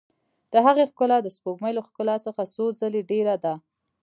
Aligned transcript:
د 0.51 0.53
هغې 0.65 0.83
ښکلا 0.91 1.17
د 1.23 1.27
سپوږمۍ 1.35 1.71
له 1.75 1.81
ښکلا 1.87 2.15
څخه 2.25 2.43
څو 2.55 2.63
ځلې 2.79 3.01
ډېره 3.11 3.35
ده. 3.43 3.53